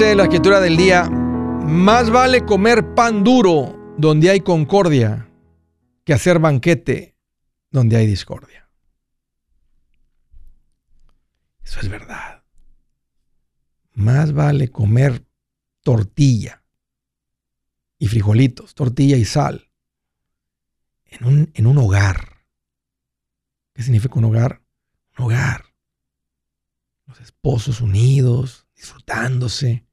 [0.00, 5.30] La escritura del día, más vale comer pan duro donde hay concordia
[6.04, 7.18] que hacer banquete
[7.70, 8.66] donde hay discordia.
[11.62, 12.42] Eso es verdad.
[13.92, 15.22] Más vale comer
[15.82, 16.64] tortilla
[17.98, 19.70] y frijolitos, tortilla y sal
[21.04, 22.46] en un, en un hogar.
[23.74, 24.62] ¿Qué significa un hogar?
[25.18, 25.66] Un hogar.
[27.06, 29.84] Los esposos unidos, disfrutándose,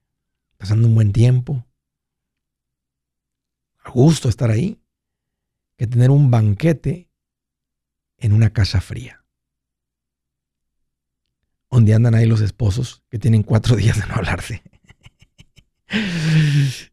[0.58, 1.66] pasando un buen tiempo.
[3.84, 4.82] A gusto estar ahí,
[5.78, 7.10] que tener un banquete
[8.18, 9.24] en una casa fría.
[11.70, 14.64] Donde andan ahí los esposos que tienen cuatro días de no hablarse.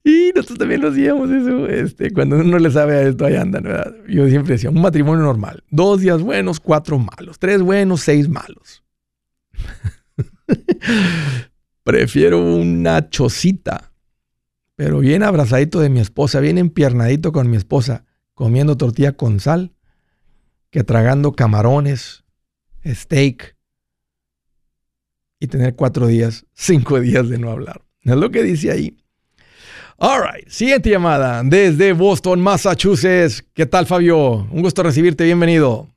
[0.05, 1.67] y nosotros también lo hacíamos eso.
[1.67, 3.65] Este, cuando uno le sabe a esto, ahí andan.
[4.09, 5.65] Yo siempre decía, un matrimonio normal.
[5.71, 7.39] Dos días buenos, cuatro malos.
[7.39, 8.85] Tres buenos, seis malos.
[11.85, 13.93] Prefiero una chocita,
[14.75, 19.75] pero bien abrazadito de mi esposa, bien empiernadito con mi esposa, comiendo tortilla con sal,
[20.71, 22.25] que tragando camarones,
[22.87, 23.55] steak
[25.39, 27.83] y tener cuatro días, cinco días de no hablar.
[28.01, 28.97] Es lo que dice ahí.
[29.99, 33.45] All right, siguiente llamada desde Boston, Massachusetts.
[33.53, 34.49] ¿Qué tal, Fabio?
[34.51, 35.94] Un gusto recibirte, bienvenido.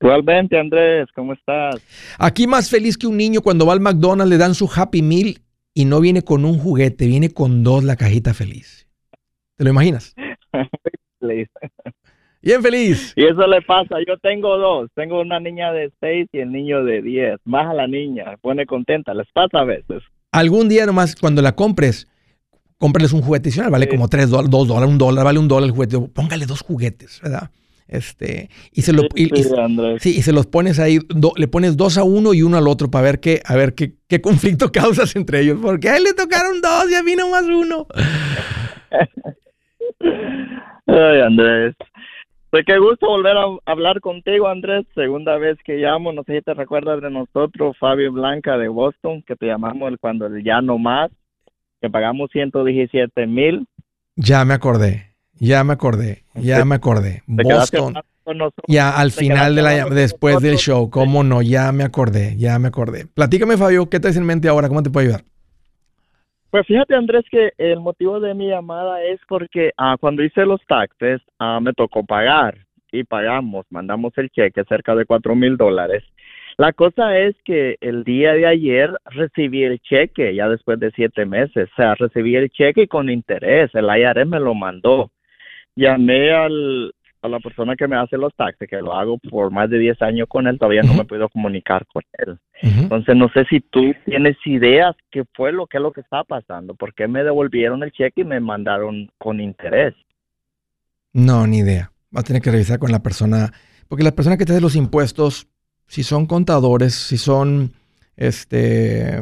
[0.00, 1.76] Igualmente, Andrés, ¿cómo estás?
[2.18, 5.34] Aquí más feliz que un niño cuando va al McDonald's, le dan su Happy Meal
[5.74, 8.88] y no viene con un juguete, viene con dos la cajita feliz.
[9.56, 10.14] ¿Te lo imaginas?
[11.20, 11.48] feliz.
[12.40, 13.12] Bien feliz.
[13.14, 16.82] Y eso le pasa, yo tengo dos, tengo una niña de seis y el niño
[16.82, 20.02] de diez, más a la niña, pone contenta, les pasa a veces.
[20.32, 22.08] Algún día nomás, cuando la compres,
[22.78, 25.68] cómprales un juguete adicional, vale como tres dólares, dos dólares, un dólar, vale un dólar
[25.68, 27.50] el juguete, póngale dos juguetes, ¿verdad?
[27.90, 29.30] Este, y se lo, y,
[29.98, 31.00] sí, y se los pones ahí,
[31.36, 33.94] le pones dos a uno y uno al otro para ver qué, a ver qué,
[34.06, 37.42] qué conflicto causas entre ellos, porque a él le tocaron dos y a mí nomás
[37.42, 37.88] uno.
[40.86, 41.74] Ay, Andrés.
[42.50, 44.86] Pues qué gusto volver a hablar contigo, Andrés.
[44.94, 46.12] Segunda vez que llamo.
[46.12, 50.26] No sé si te recuerdas de nosotros, Fabio Blanca de Boston, que te llamamos cuando
[50.26, 51.10] el ya no más,
[51.80, 53.66] que pagamos 117 mil.
[54.14, 55.09] Ya me acordé,
[55.40, 57.22] ya me acordé, ya me acordé.
[57.26, 57.94] Boston.
[58.68, 62.68] Ya al final de la después del show, cómo no, ya me acordé, ya me
[62.68, 63.06] acordé.
[63.06, 64.68] Platícame, Fabio, ¿qué te en mente ahora?
[64.68, 65.24] ¿Cómo te puedo ayudar?
[66.50, 70.60] Pues fíjate, Andrés, que el motivo de mi llamada es porque ah, cuando hice los
[70.66, 72.58] taxes ah, me tocó pagar
[72.92, 76.04] y pagamos, mandamos el cheque cerca de cuatro mil dólares.
[76.58, 81.24] La cosa es que el día de ayer recibí el cheque, ya después de siete
[81.24, 85.10] meses, o sea, recibí el cheque con interés, el IRS me lo mandó.
[85.80, 89.68] Llamé al, a la persona que me hace los taxes, que lo hago por más
[89.68, 92.38] de 10 años con él, todavía no me puedo comunicar con él.
[92.62, 96.24] Entonces, no sé si tú tienes ideas qué fue lo que es lo que está
[96.24, 99.94] pasando, por qué me devolvieron el cheque y me mandaron con interés.
[101.12, 101.90] No, ni idea.
[102.14, 103.52] Va a tener que revisar con la persona,
[103.88, 105.48] porque la persona que te hace los impuestos,
[105.86, 107.72] si son contadores, si son
[108.16, 109.18] este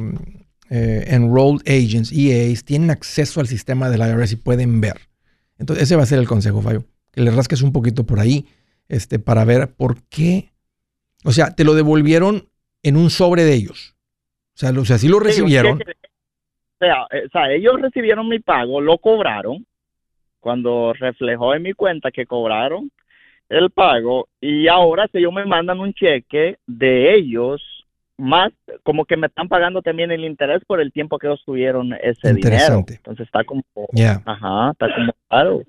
[0.70, 4.96] eh, enrolled agents, EAs, tienen acceso al sistema del IRS y pueden ver.
[5.58, 8.46] Entonces, ese va a ser el consejo, Fabio que le rasques un poquito por ahí,
[8.88, 10.50] este, para ver por qué.
[11.24, 12.48] O sea, te lo devolvieron
[12.82, 13.96] en un sobre de ellos.
[14.54, 15.80] O sea, o sea sí lo recibieron.
[15.80, 19.66] Eh, o, sea, ellos recibieron mi pago, lo cobraron.
[20.40, 22.90] Cuando reflejó en mi cuenta que cobraron
[23.48, 27.60] el pago, y ahora si ellos me mandan un cheque de ellos,
[28.18, 28.52] más
[28.82, 32.34] como que me están pagando también el interés por el tiempo que ellos tuvieron ese
[32.34, 32.84] dinero.
[32.86, 33.62] Entonces está como,
[34.24, 35.62] ajá, está como claro.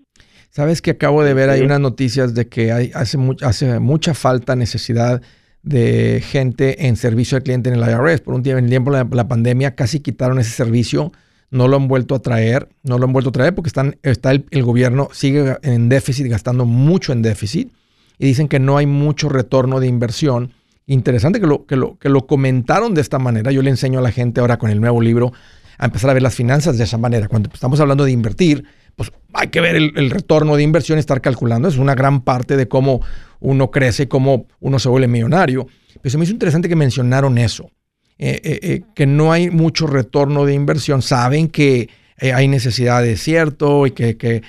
[0.49, 4.55] Sabes que acabo de ver, hay unas noticias de que hay, hace, hace mucha falta,
[4.55, 5.21] necesidad
[5.61, 8.21] de gente en servicio al cliente en el IRS.
[8.21, 11.11] Por un tiempo, en el tiempo de la, pandemia casi quitaron ese servicio,
[11.51, 14.31] no lo han vuelto a traer, no lo han vuelto a traer porque están, está
[14.31, 17.71] el, gobierno sigue en déficit, gastando mucho en déficit
[18.17, 20.51] y dicen que no hay mucho retorno de inversión.
[20.89, 23.51] Interesante que lo, que lo, que lo comentaron de esta manera.
[23.51, 25.31] Yo le enseño a la gente ahora con el nuevo libro
[25.77, 27.27] a empezar a ver las finanzas de esa manera.
[27.27, 28.65] Cuando estamos hablando de invertir,
[28.95, 31.67] pues hay que ver el, retorno de inversión y estar calculando.
[31.67, 33.01] Es una gran parte de cómo
[33.39, 35.67] uno crece, cómo uno se vuelve millonario.
[36.01, 37.69] Pero se me hizo interesante que mencionaron eso,
[38.17, 41.03] eh, eh, eh, que no hay mucho retorno de inversión.
[41.03, 41.87] Saben que
[42.19, 44.41] hay necesidad de cierto y que, que,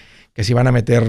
[0.42, 1.04] si van a meter,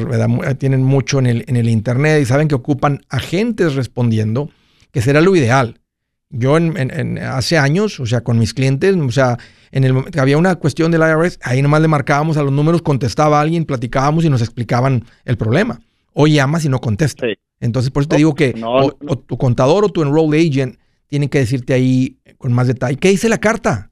[0.58, 4.50] tienen mucho en el, en el Internet y saben que ocupan agentes respondiendo,
[4.92, 5.82] que será lo ideal.
[6.30, 9.38] Yo en, hace años, o sea, con mis clientes, o sea,
[9.72, 13.42] en el había una cuestión del IRS, ahí nomás le marcábamos a los números, contestaba
[13.42, 15.82] alguien, platicábamos y nos explicaban el problema.
[16.14, 17.28] O llamas y no contesta.
[17.60, 20.78] Entonces, por eso te digo que o, tu contador o tu enrolled agent
[21.08, 22.98] tienen que decirte ahí con más detalle.
[22.98, 23.92] ¿Qué dice la carta?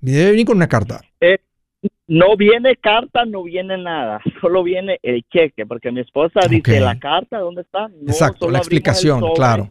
[0.00, 1.02] Debe venir con una carta.
[1.20, 1.38] Eh,
[2.06, 4.20] no viene carta, no viene nada.
[4.40, 7.90] Solo viene el cheque, porque mi esposa dice, ¿la carta dónde está?
[8.06, 9.70] Exacto, la explicación, claro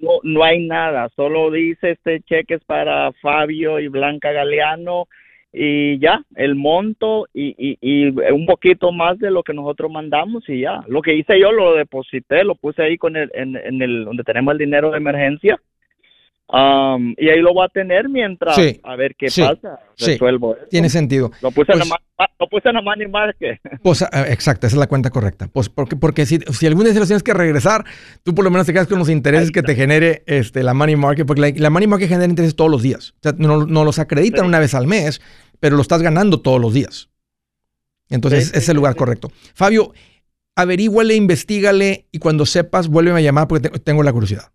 [0.00, 5.08] no, no hay nada, solo dice este cheque es para Fabio y Blanca Galeano
[5.52, 10.48] y ya, el monto y, y, y, un poquito más de lo que nosotros mandamos
[10.48, 10.82] y ya.
[10.88, 14.24] Lo que hice yo lo deposité, lo puse ahí con el, en, en el donde
[14.24, 15.60] tenemos el dinero de emergencia
[16.48, 19.80] Um, y ahí lo voy a tener mientras a ver qué pasa.
[19.98, 21.30] Resuelvo Tiene sentido.
[21.40, 23.58] Lo puse, pues, en la, lo puse en la money market.
[23.82, 25.48] Pues, ah, exacto, esa es la cuenta correcta.
[25.48, 27.84] Pues porque, porque si, si algún día se los tienes que regresar,
[28.22, 30.94] tú por lo menos te quedas con los intereses que te genere este, la money
[30.94, 33.14] market, porque la, money market genera intereses todos los días.
[33.16, 35.22] O sea, no, no los acreditan una vez al mes,
[35.58, 37.08] pero lo estás ganando todos los días.
[38.10, 39.30] Entonces, es el lugar correcto.
[39.54, 39.94] Fabio,
[40.54, 44.52] averíguale, investigale y cuando sepas, vuélveme a llamar porque tengo la curiosidad.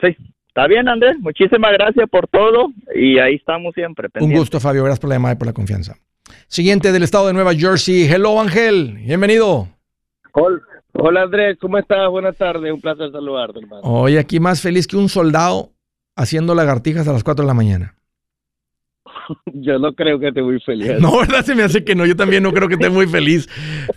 [0.00, 0.16] Sí,
[0.54, 1.16] Está bien, Andrés.
[1.18, 4.10] Muchísimas gracias por todo y ahí estamos siempre.
[4.20, 4.84] Un gusto, Fabio.
[4.84, 5.96] Gracias por la llamada y por la confianza.
[6.46, 8.04] Siguiente del estado de Nueva Jersey.
[8.04, 8.98] Hello, Ángel.
[8.98, 9.68] Bienvenido.
[10.92, 11.56] Hola, Andrés.
[11.58, 12.06] ¿Cómo estás?
[12.10, 12.70] Buenas tardes.
[12.70, 13.80] Un placer saludarte, hermano.
[13.82, 15.70] Hoy aquí más feliz que un soldado
[16.16, 17.94] haciendo lagartijas a las 4 de la mañana.
[19.54, 20.92] Yo no creo que esté muy feliz.
[21.00, 21.46] No, ¿verdad?
[21.46, 22.04] Se me hace que no.
[22.04, 23.48] Yo también no creo que esté muy feliz.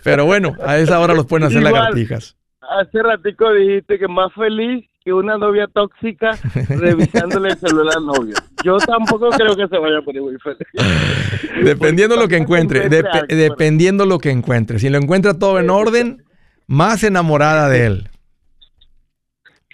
[0.02, 2.34] Pero bueno, a esa hora los pueden hacer lagartijas.
[2.62, 6.32] Hace ratico dijiste que más feliz que una novia tóxica
[6.68, 8.34] revisándole el celular al novio.
[8.64, 10.66] Yo tampoco creo que se vaya a poner muy feliz.
[11.64, 14.80] Dependiendo lo que encuentre, dep- dependiendo lo que encuentre.
[14.80, 16.24] Si lo encuentra todo en orden,
[16.66, 18.08] más enamorada de él.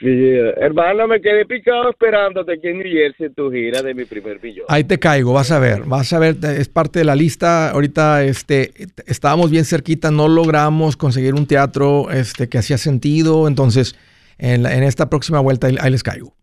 [0.03, 4.05] Eh, hermano, me quedé picado esperándote aquí en New Jersey en tu gira de mi
[4.05, 4.67] primer millón.
[4.69, 7.71] Ahí te caigo, vas a ver, vas a ver, es parte de la lista.
[7.71, 8.73] Ahorita este,
[9.07, 13.97] estábamos bien cerquita, no logramos conseguir un teatro este, que hacía sentido, entonces
[14.43, 16.35] en, la- en esta próxima vuelta ahí, ahí les caigo.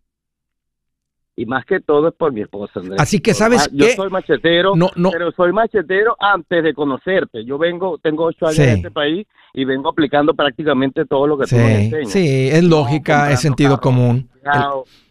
[1.36, 3.00] Y más que todo es por mi esposa, Andrés.
[3.00, 3.96] Así que, ¿sabes Ah, Yo qué?
[3.96, 5.10] soy machetero, No, no.
[5.12, 7.46] pero soy machetero antes de conocerte.
[7.46, 8.64] Yo vengo, tengo ocho años Sí.
[8.64, 12.12] en este país y vengo aplicando prácticamente todo lo que tú me Sí, enseñas.
[12.12, 14.30] sí, es lógica, comprando es sentido carro, común.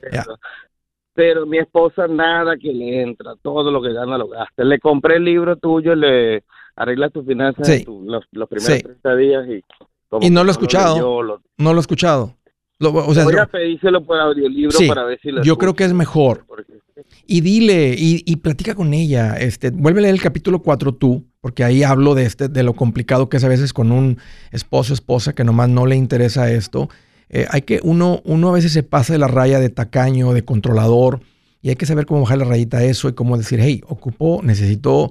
[0.03, 0.39] El- eso.
[1.15, 4.65] Pero mi esposa nada que le entra, todo lo que gana lo gasta.
[4.65, 6.45] Le compré el libro tuyo, le
[6.77, 7.73] arregla tus finanzas Sí.
[7.75, 8.83] en tu- los, los primeros Sí.
[8.83, 9.65] 30 días y...
[10.11, 11.23] como Y no lo he escuchado.
[11.23, 12.35] lo- No lo he escuchado.
[12.79, 15.59] Lo- o sea, Voy yo- a pedírselo por audiolibro Sí, para ver si lo yo
[15.59, 16.47] creo que es mejor.
[17.27, 19.37] Y dile, y, y platica con ella.
[19.37, 22.75] Este, vuelve a leer el capítulo 4 tú, porque ahí hablo de este, de lo
[22.75, 24.19] complicado que es a veces con un
[24.51, 26.89] esposo, esposa que nomás no le interesa esto.
[27.29, 30.45] Eh, hay que, uno, uno a veces se pasa de la raya de tacaño, de
[30.45, 31.21] controlador,
[31.63, 34.41] y hay que saber cómo bajar la rayita a eso y cómo decir, hey, ocupo,
[34.43, 35.11] necesito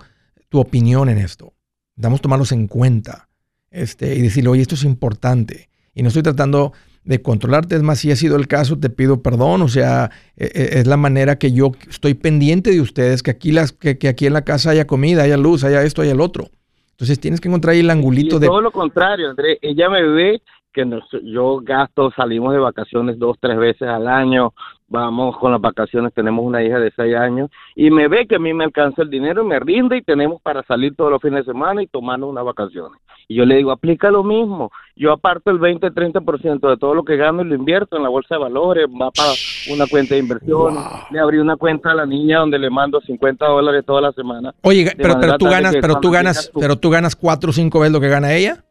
[0.49, 1.53] tu opinión en esto.
[1.95, 3.29] Damos tomarlos en cuenta.
[3.69, 5.69] Este, y decirle, oye, esto es importante.
[5.93, 6.73] Y no estoy tratando
[7.07, 10.51] de controlarte, es más, si ha sido el caso, te pido perdón, o sea, eh,
[10.53, 14.09] eh, es la manera que yo estoy pendiente de ustedes, que aquí, las, que, que
[14.09, 16.49] aquí en la casa haya comida, haya luz, haya esto, haya el otro.
[16.91, 18.47] Entonces tienes que encontrar ahí el angulito Y de...
[18.47, 19.59] todo lo contrario, Andrés.
[19.61, 20.41] Ella me ve
[20.77, 24.53] que nos- yo gasto, salimos de vacaciones dos, tres veces al año,
[24.87, 28.39] vamos con las vacaciones, tenemos una hija de seis años, y me ve que a
[28.39, 31.45] mí me alcanza el dinero y me rinde y tenemos para salir todos los fines
[31.45, 33.01] de semana y tomarnos unas vacaciones.
[33.27, 34.71] Y yo le digo, aplica lo mismo.
[34.95, 38.35] Yo aparto el 20-30% de todo lo que gano y lo invierto en la bolsa
[38.35, 39.31] de valores, va para
[39.73, 40.75] una cuenta de inversión.
[41.11, 44.53] Le abrí una cuenta a la niña donde le mando 50 dólares toda la semana.
[44.61, 47.93] Oye, pero, pero tú ganas, pero tú ganas, pero tú ganas cuatro o cinco veces
[47.93, 48.63] lo que gana ella.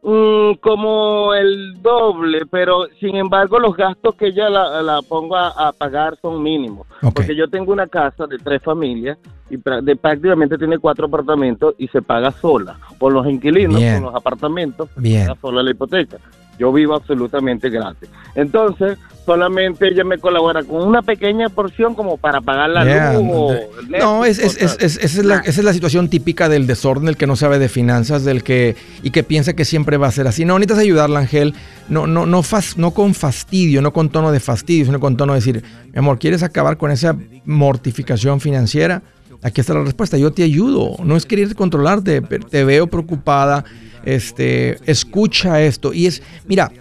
[0.00, 5.48] Mm, como el doble, pero sin embargo los gastos que ella la, la pongo a,
[5.48, 6.86] a pagar son mínimos.
[7.14, 9.18] Porque yo tengo una casa de tres familias
[9.50, 12.78] y de, prácticamente tiene cuatro apartamentos y se paga sola.
[12.98, 13.94] Por los inquilinos, Bien.
[13.94, 16.18] por los apartamentos, se paga sola la hipoteca.
[16.58, 18.08] Yo vivo absolutamente gratis.
[18.34, 23.22] Entonces, solamente ella me colabora con una pequeña porción como para pagar la Yeah, luz
[23.24, 26.48] no, o el No, es, es, es, esa, es la, esa es la situación típica
[26.48, 29.98] del desorden, del que no sabe de finanzas, del que y que piensa que siempre
[29.98, 30.44] va a ser así.
[30.44, 31.54] No, necesitas ayudarla, Ángel.
[31.88, 35.34] No, no, no, fas- no con fastidio, no con tono de fastidio, sino con tono
[35.34, 39.02] de decir, mi amor, ¿quieres acabar con esa mortificación financiera?
[39.42, 40.18] Aquí está la respuesta.
[40.18, 40.96] Yo te ayudo.
[41.04, 43.64] No es querer controlarte, te veo preocupada.
[44.04, 45.92] Este, escucha esto.
[45.92, 46.72] Y es, mira,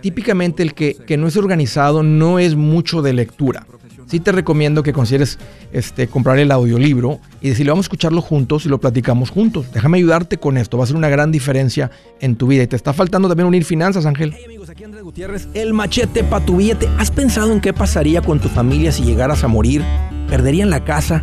[0.00, 3.66] típicamente el que, que no es organizado no es mucho de lectura.
[4.06, 5.38] Sí te recomiendo que consideres
[5.72, 9.72] este, comprar el audiolibro y decirle, vamos a escucharlo juntos y lo platicamos juntos.
[9.72, 11.90] Déjame ayudarte con esto, va a ser una gran diferencia
[12.20, 12.64] en tu vida.
[12.64, 14.34] Y te está faltando también unir finanzas, Ángel.
[14.36, 16.90] Hey amigos, aquí Andrés Gutiérrez, el machete para tu billete.
[16.98, 19.82] ¿Has pensado en qué pasaría con tu familia si llegaras a morir?
[20.28, 21.22] ¿Perderían la casa?